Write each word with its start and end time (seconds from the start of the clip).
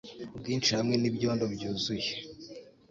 ubwinshi 0.35 0.71
hamwe 0.77 0.95
nibyondo 0.97 1.45
byuzuye 1.53 2.09